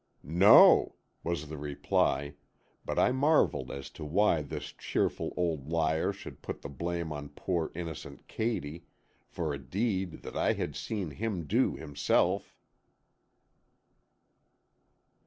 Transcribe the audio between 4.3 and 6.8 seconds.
this cheerful old liar should put the